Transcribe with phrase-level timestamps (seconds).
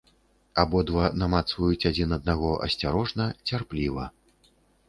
[0.63, 4.09] Абодва намацваюць адзін аднаго асцярожна, цярпліва.